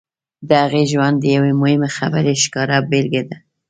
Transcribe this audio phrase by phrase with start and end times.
[0.47, 3.37] د هغې ژوند د یوې مهمې خبرې ښکاره بېلګه ده